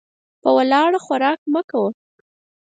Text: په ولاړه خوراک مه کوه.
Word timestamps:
په 0.41 0.49
ولاړه 0.57 0.99
خوراک 1.05 1.39
مه 1.53 1.61
کوه. 1.69 1.89